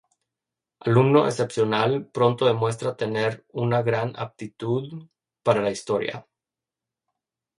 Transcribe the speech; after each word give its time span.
Alumno 0.79 1.25
excepcional, 1.27 2.07
pronto 2.07 2.47
demuestra 2.47 2.97
tener 2.97 3.45
una 3.51 3.83
gran 3.83 4.13
aptitud 4.17 5.05
para 5.43 5.61
la 5.61 5.69
Historia. 5.69 6.25